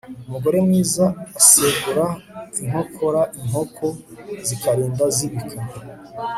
umugore 0.27 0.57
mwiza 0.67 1.05
asegura 1.39 2.05
inkokora 2.61 3.21
inkoko 3.41 3.85
zikarinda 4.47 5.05
zibika 5.15 5.57